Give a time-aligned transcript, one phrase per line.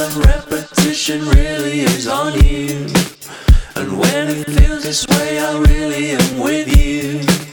[0.00, 2.86] and repetition really is on you.
[3.74, 7.47] And when it feels this way, I really am with you.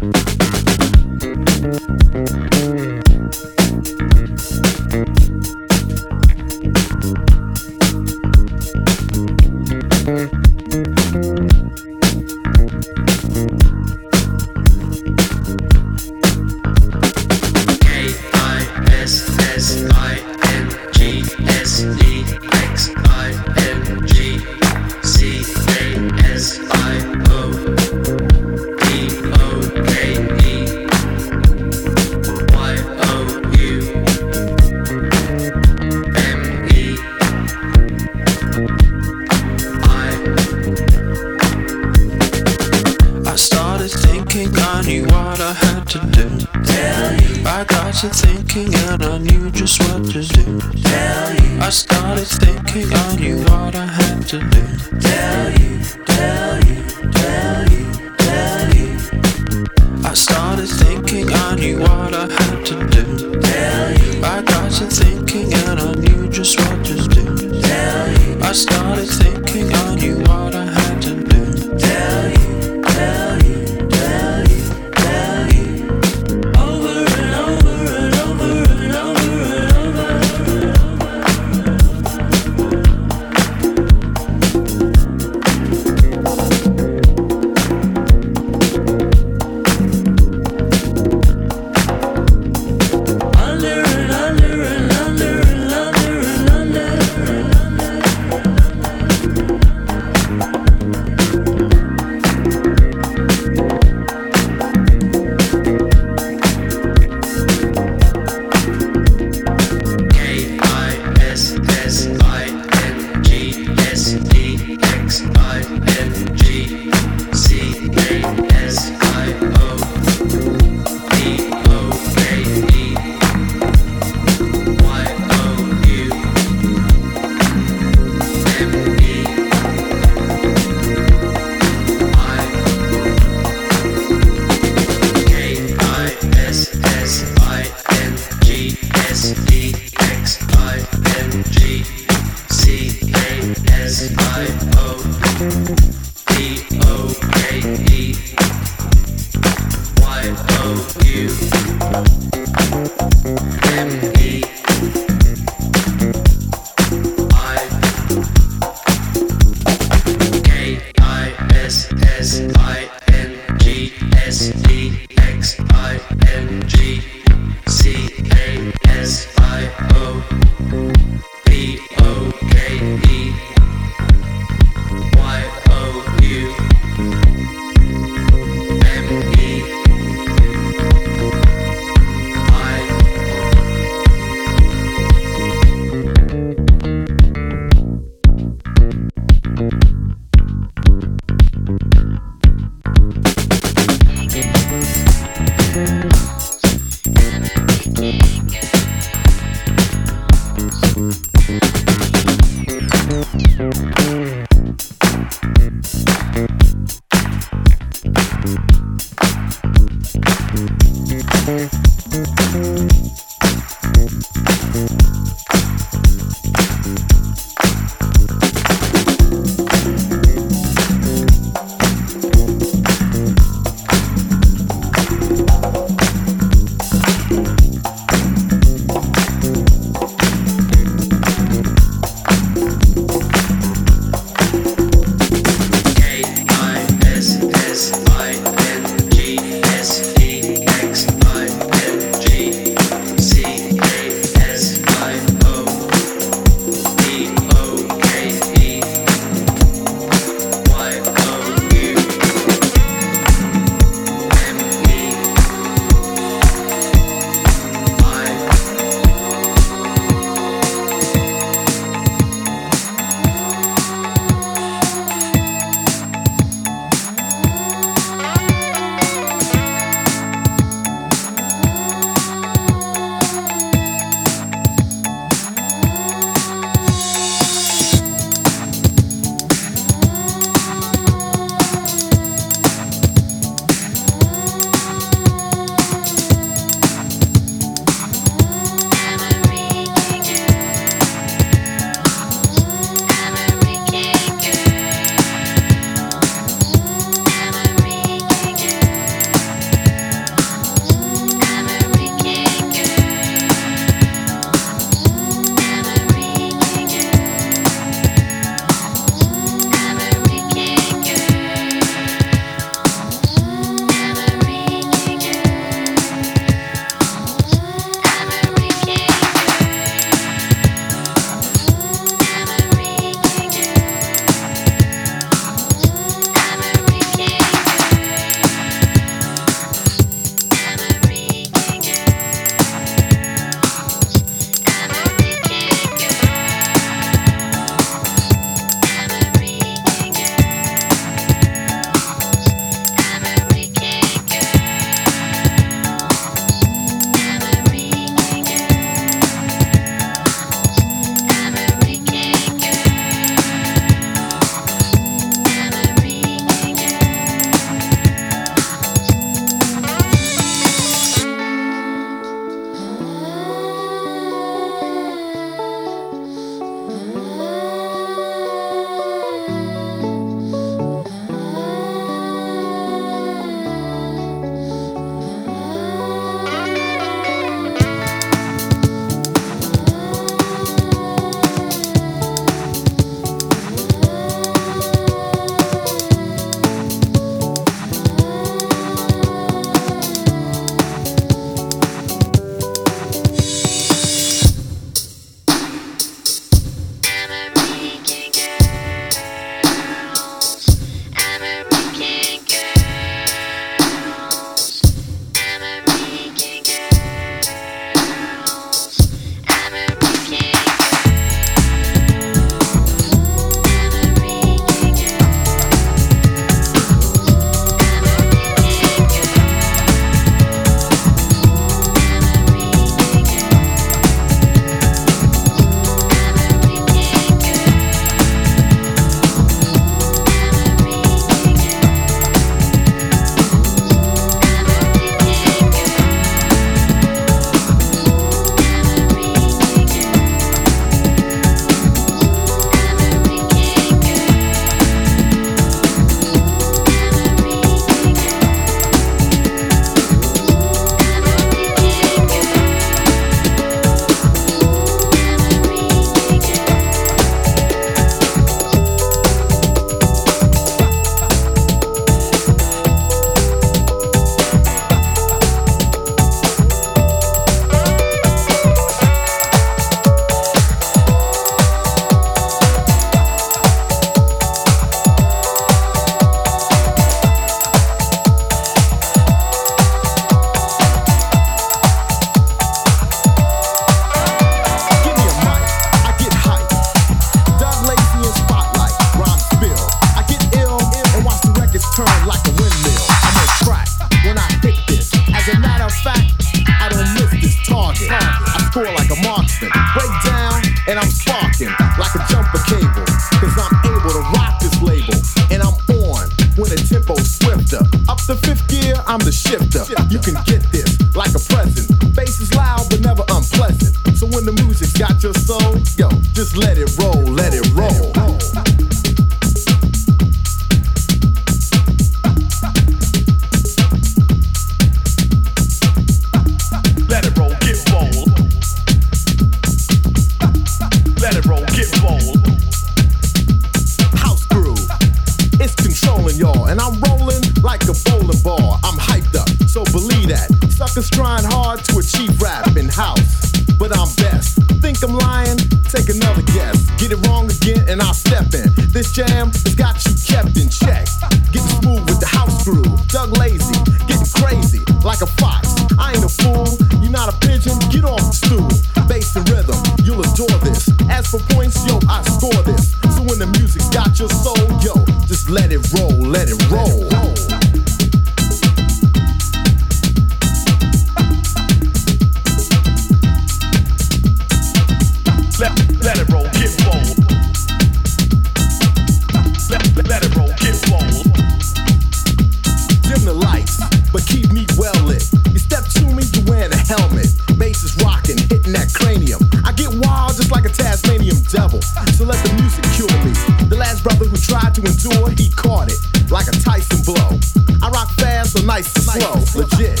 [599.54, 600.00] legit,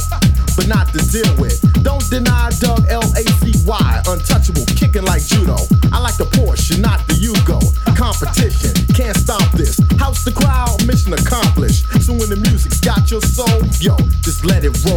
[0.56, 1.58] but not to deal with.
[1.82, 5.56] Don't deny Doug L A C Y, untouchable, kicking like judo.
[5.92, 7.58] I like the Porsche, not the Yugo.
[7.96, 9.80] Competition, can't stop this.
[9.98, 11.86] House the crowd, mission accomplished.
[12.02, 14.93] So when the music's got your soul, yo, just let it roll.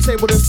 [0.00, 0.39] table to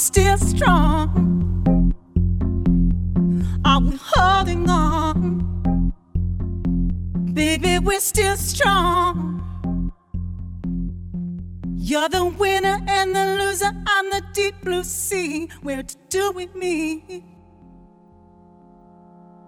[0.00, 1.92] still strong?
[3.64, 5.92] Are we holding on?
[7.34, 9.92] Baby, we're still strong.
[11.76, 15.48] You're the winner and the loser on the deep blue sea.
[15.60, 17.24] Where to do with me?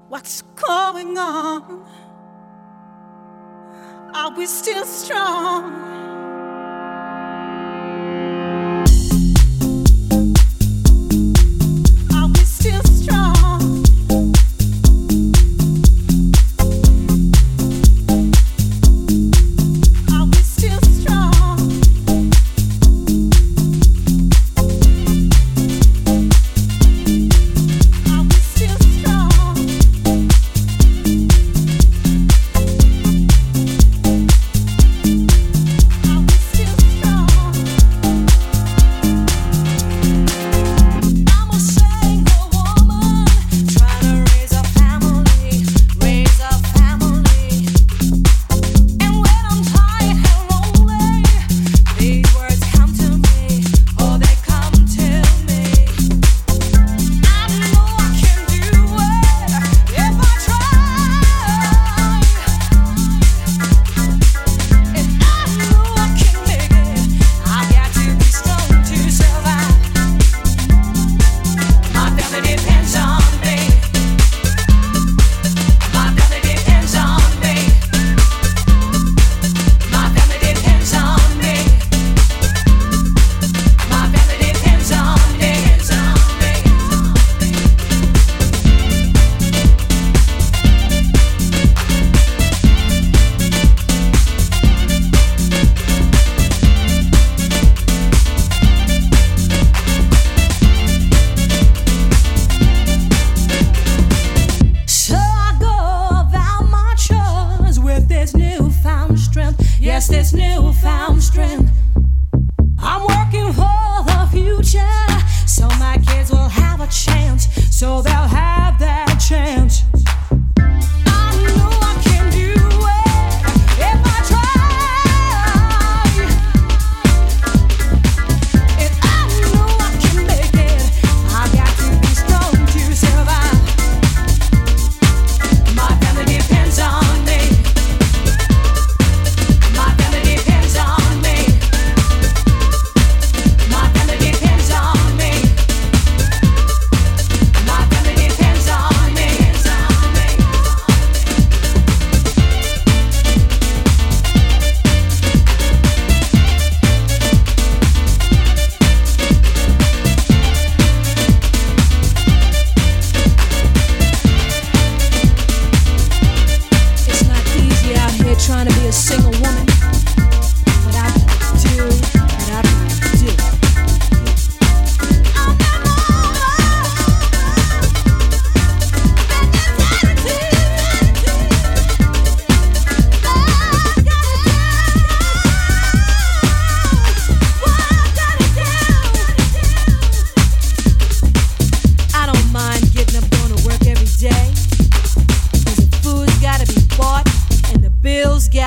[0.08, 1.86] What's going on?
[4.14, 6.01] Are we still strong?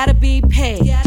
[0.06, 1.05] gotta be paid.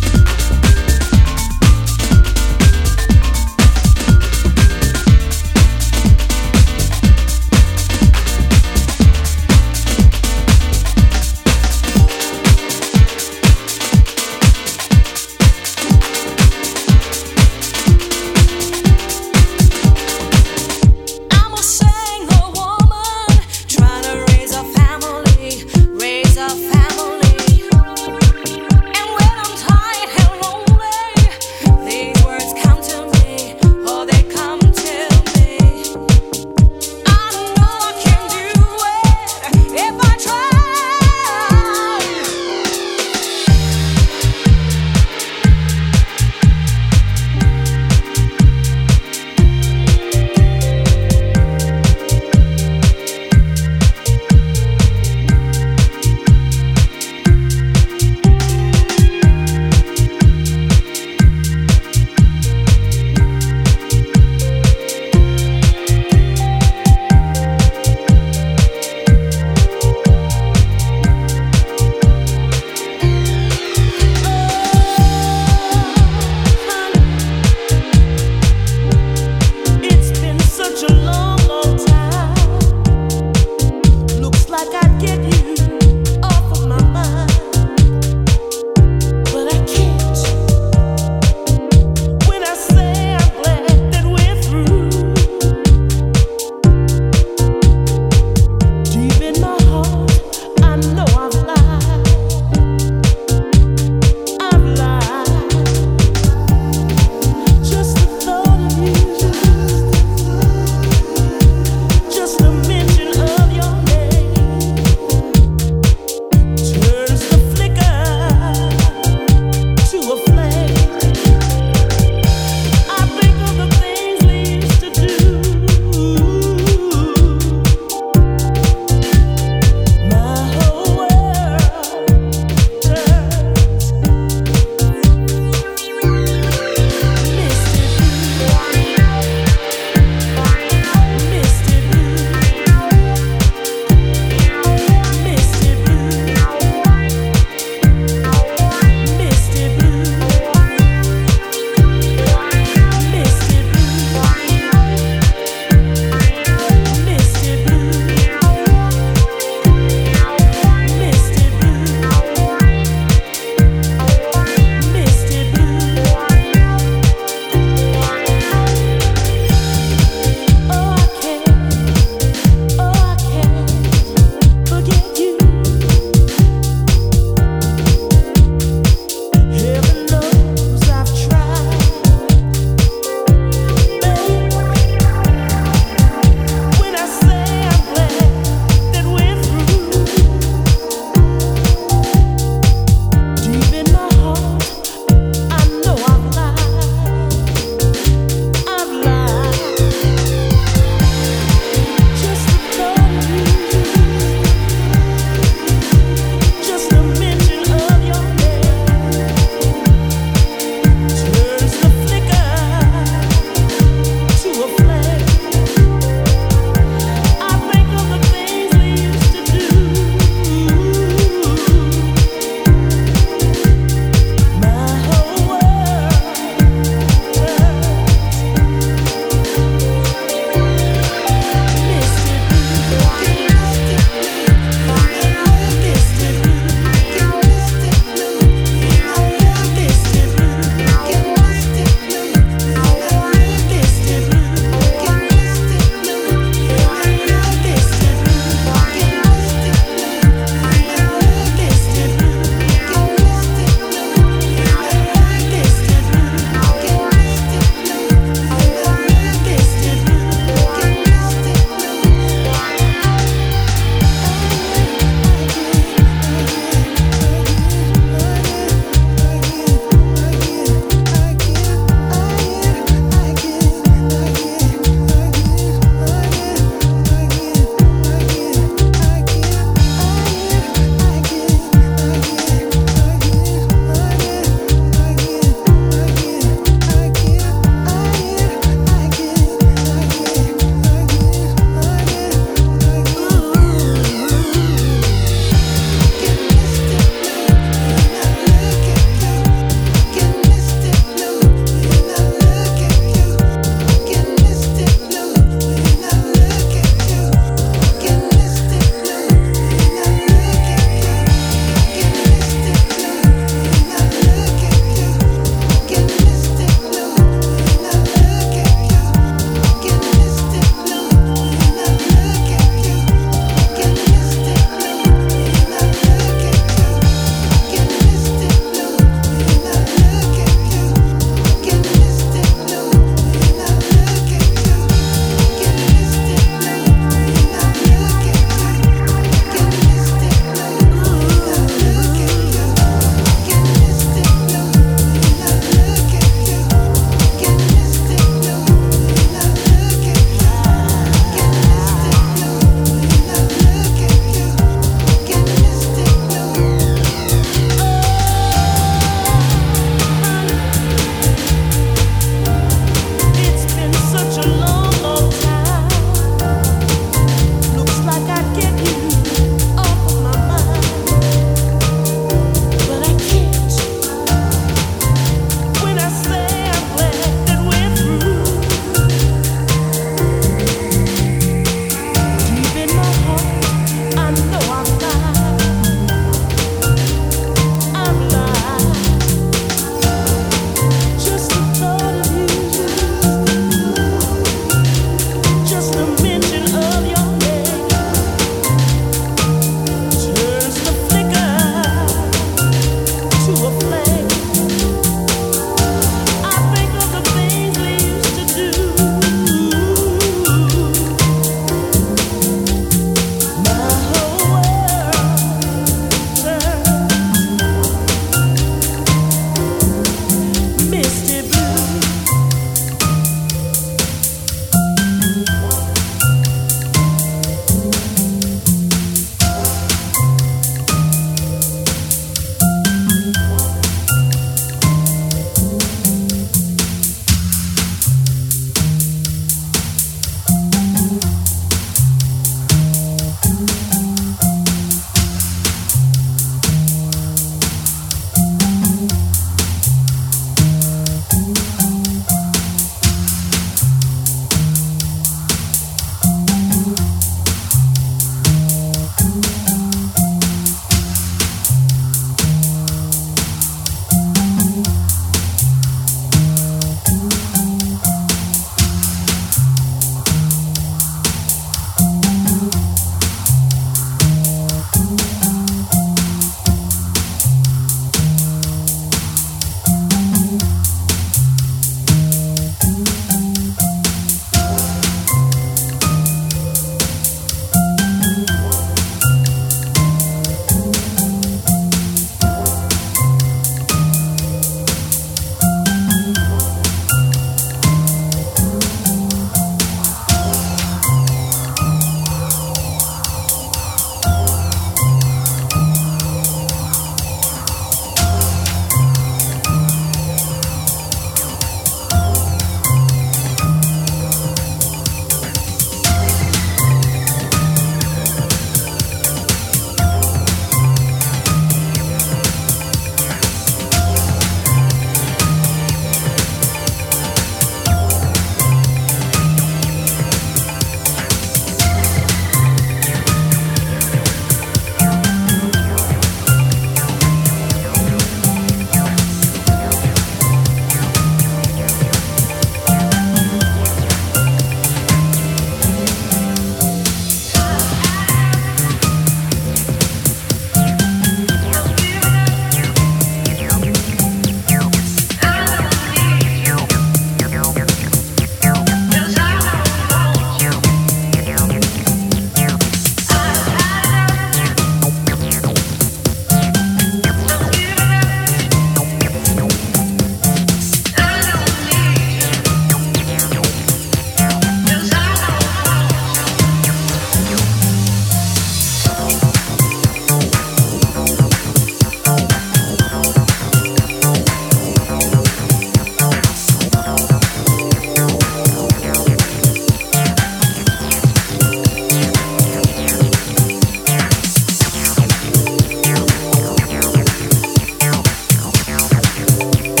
[599.79, 600.00] you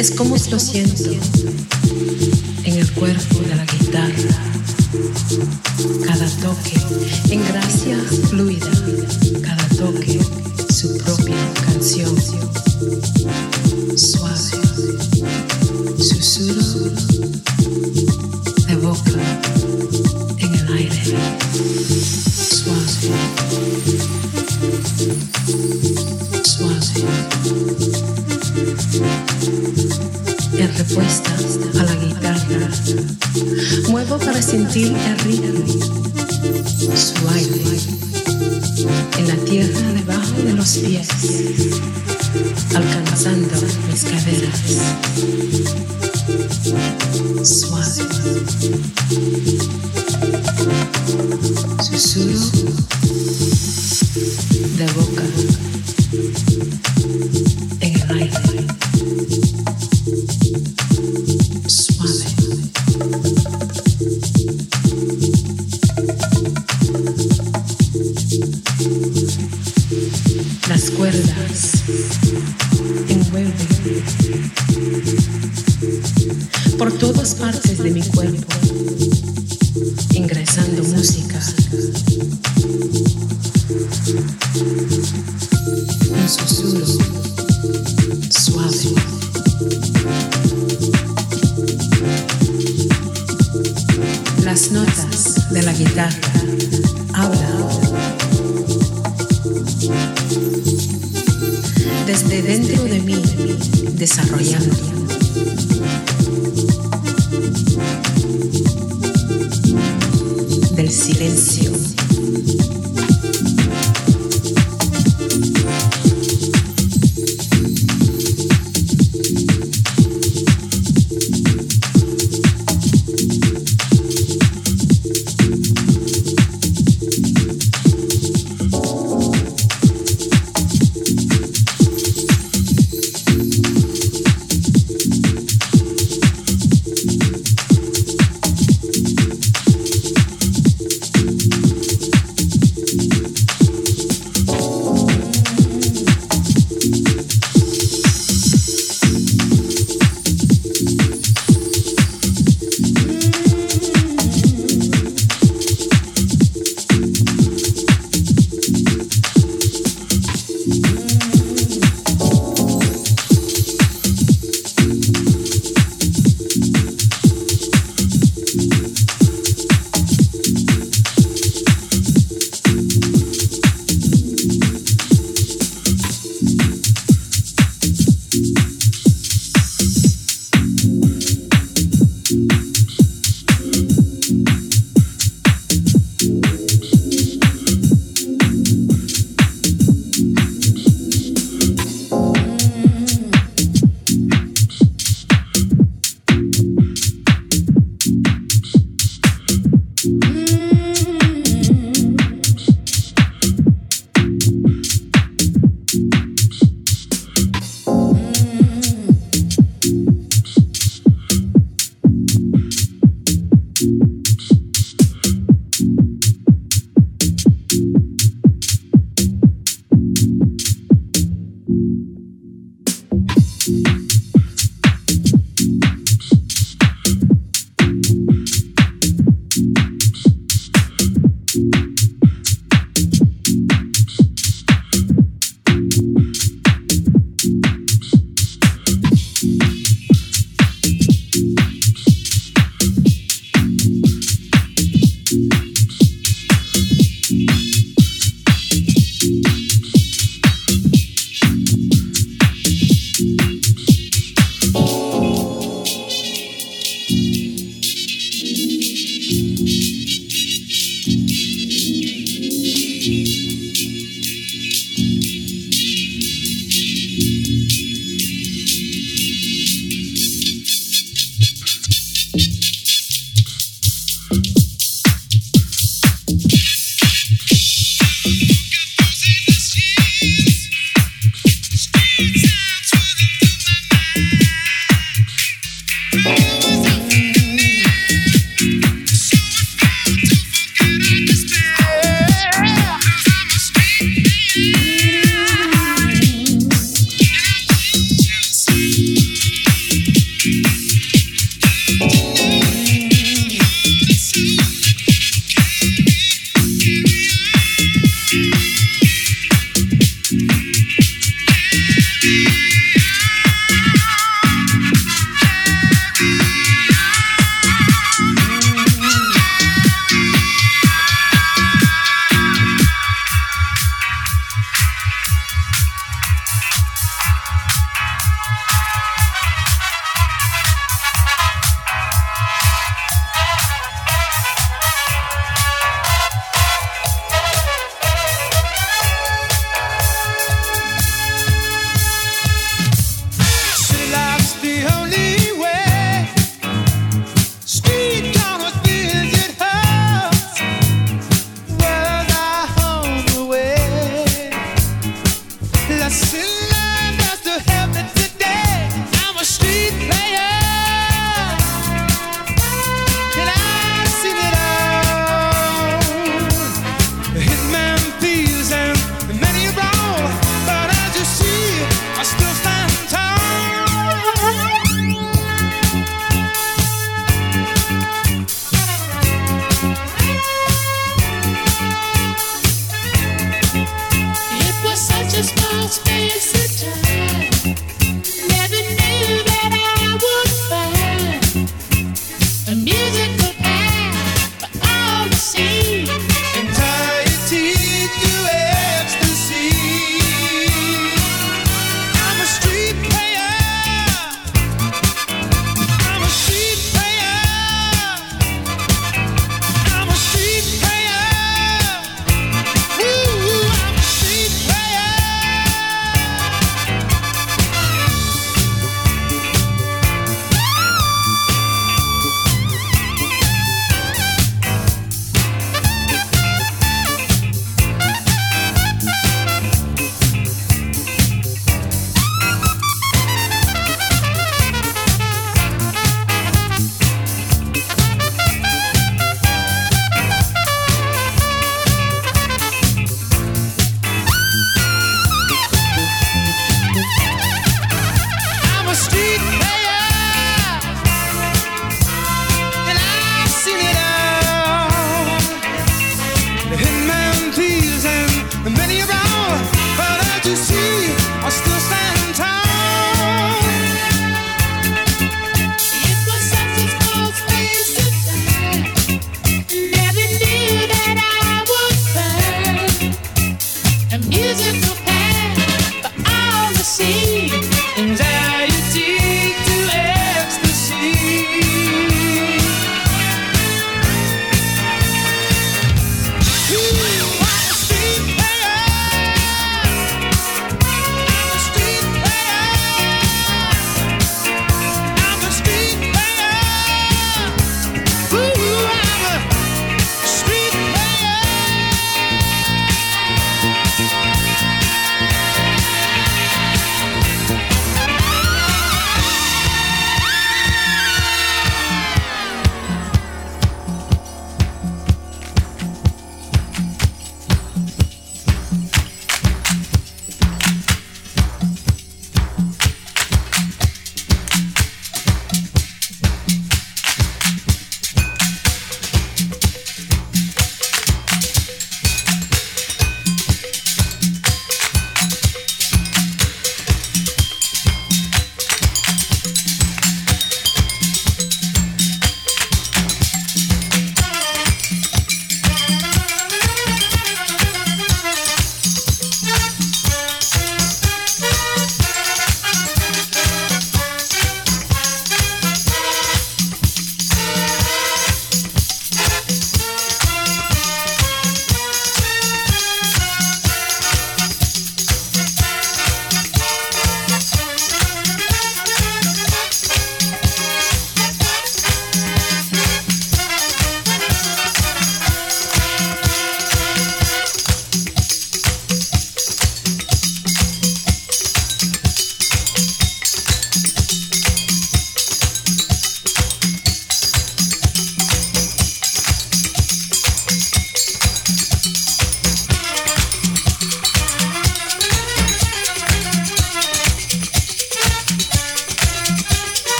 [0.00, 1.10] es como lo siento
[2.64, 3.29] en el cuerpo.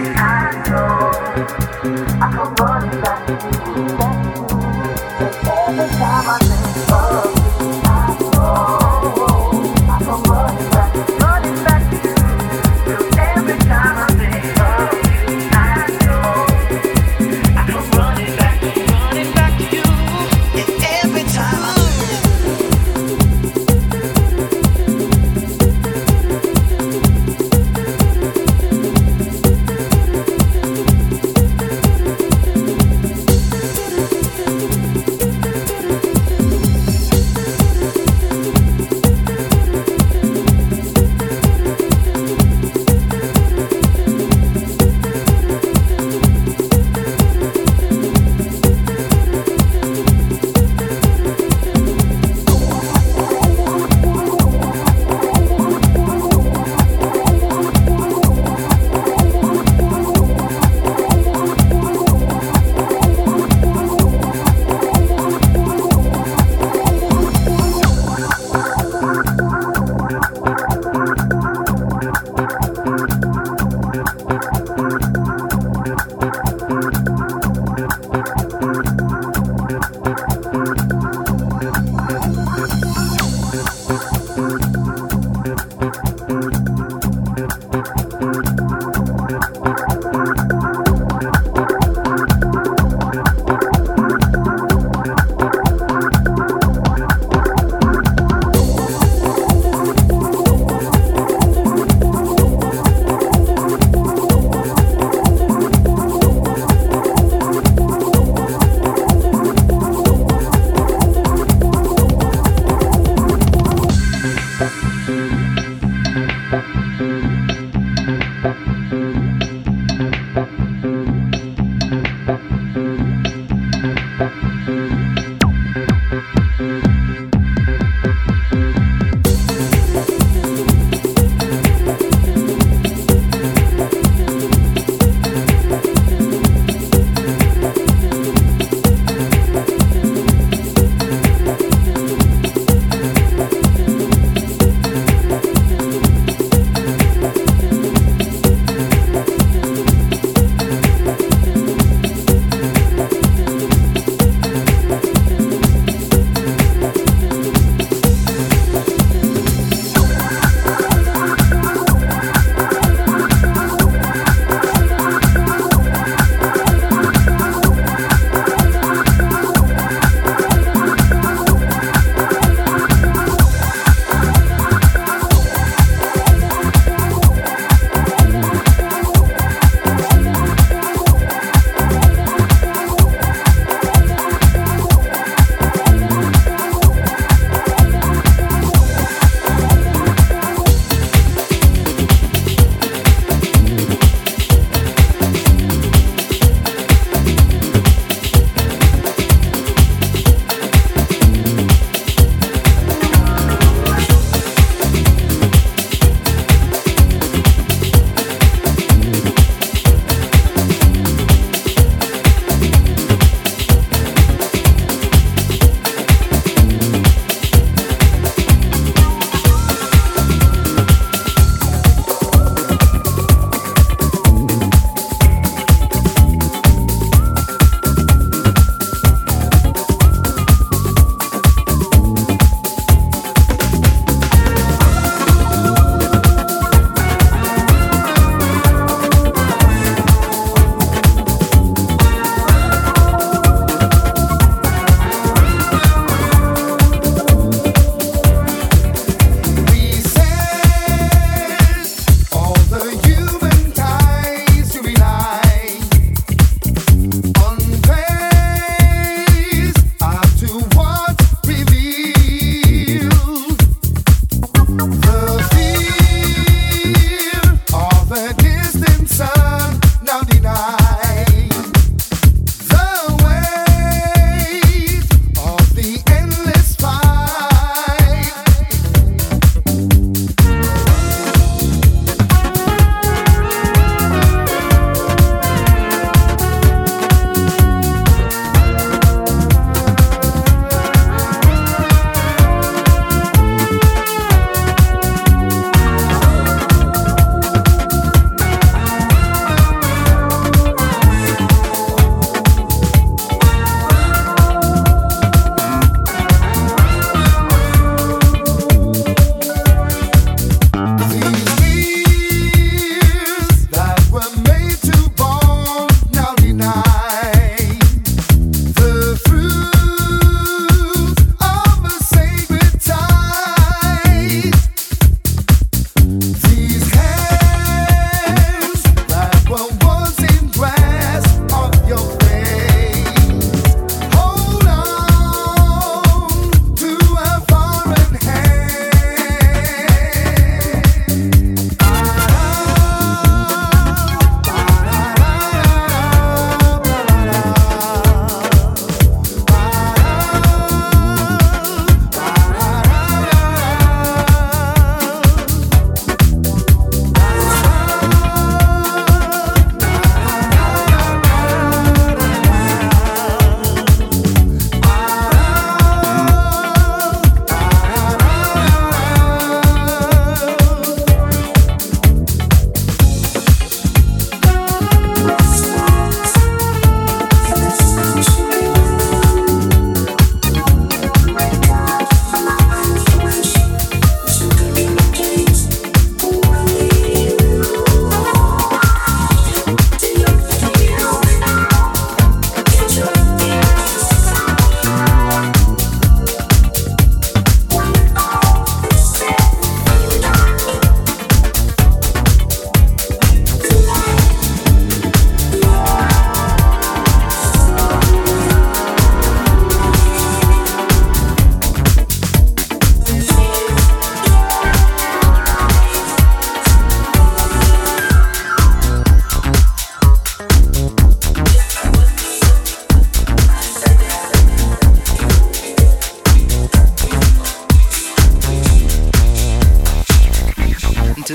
[0.00, 1.10] I know
[2.20, 4.17] I running back to you.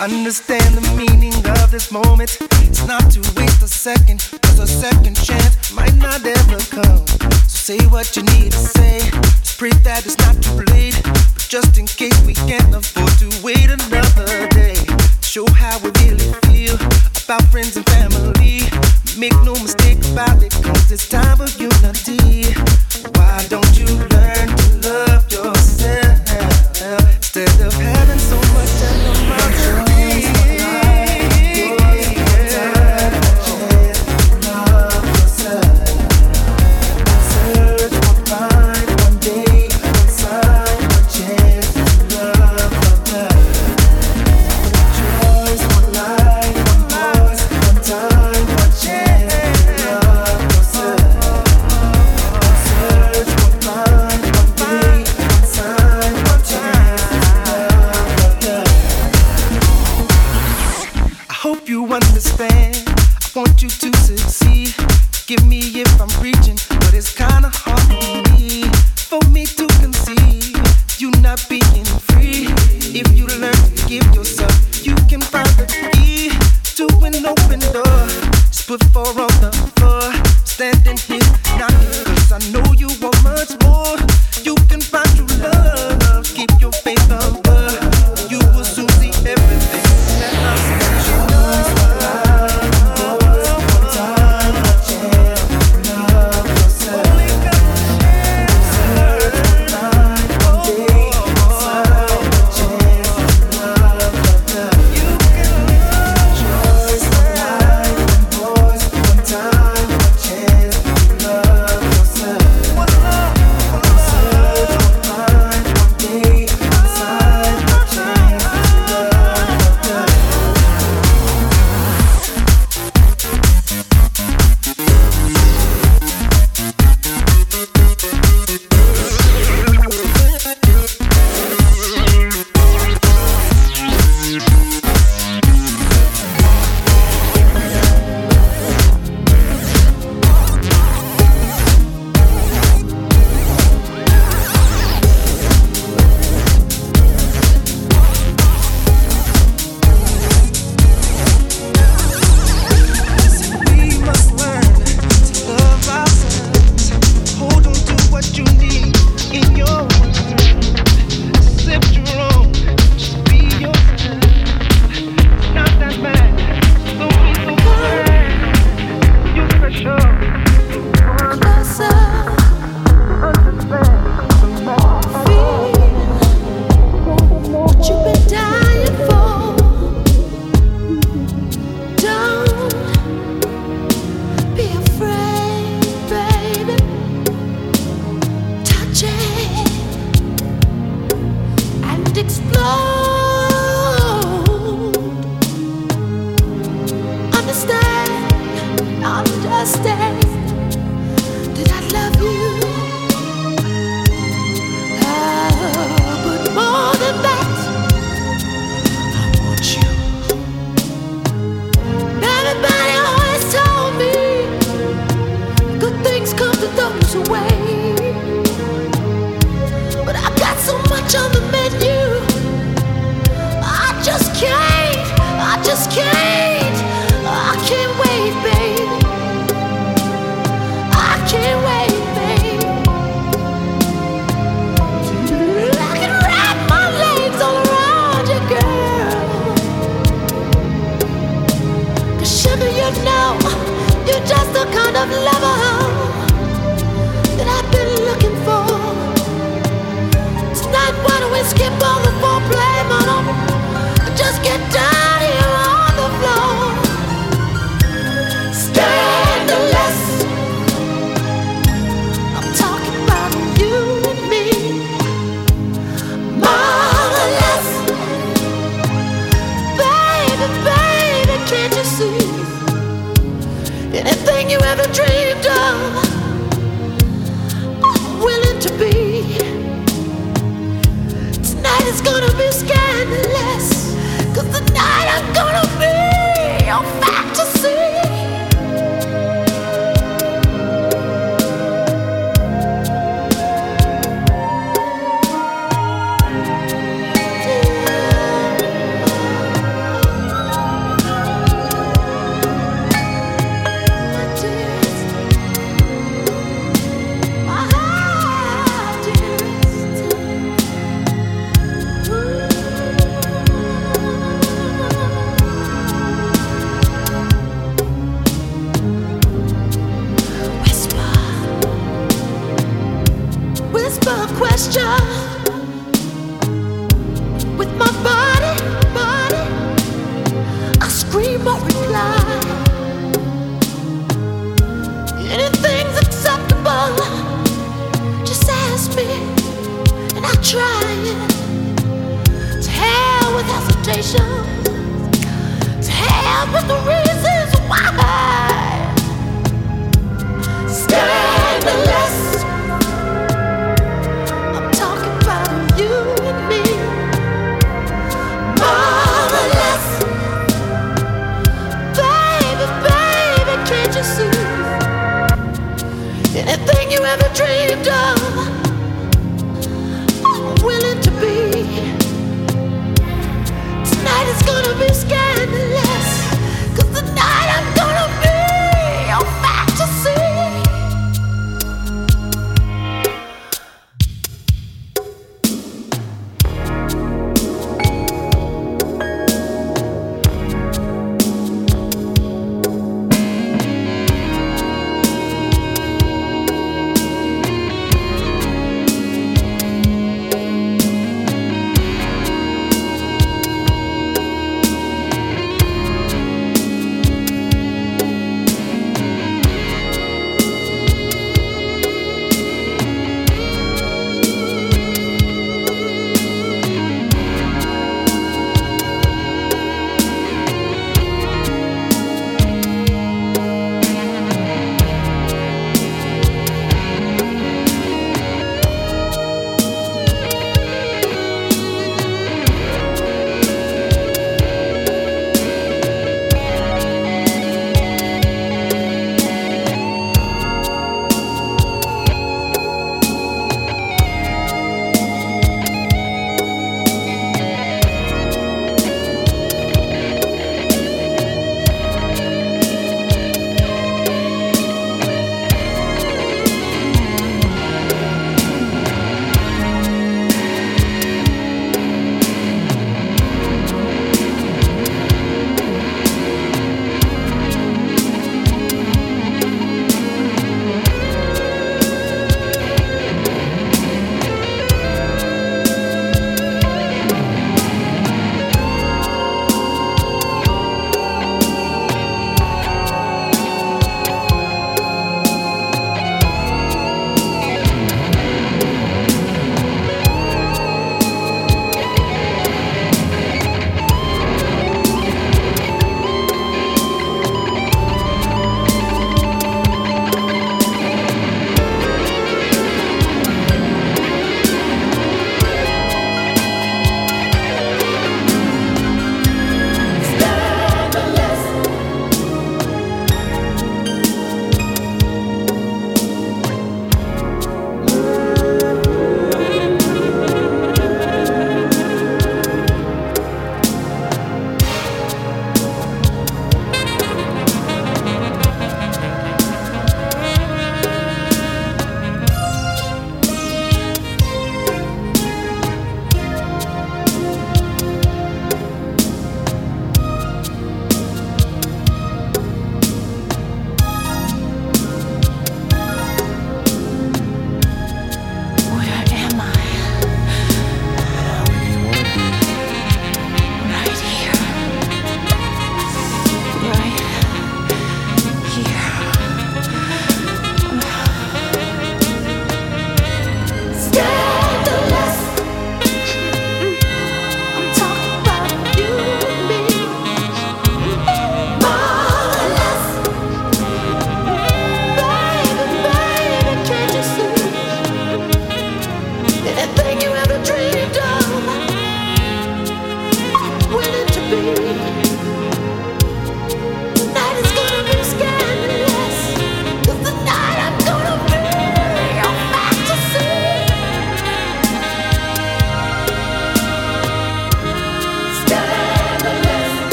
[0.00, 2.38] Understand the meaning of this moment.
[2.62, 7.06] It's not to waste a second, cause a second chance might not ever come.
[7.48, 8.98] So say what you need to say.
[9.40, 11.00] Just pray that it's not too late.
[11.04, 14.76] But just in case we can't afford to wait another day.
[15.22, 16.76] Show how we really feel
[17.24, 18.68] about friends and family.
[19.16, 22.52] Make no mistake about it, cause it's time for unity.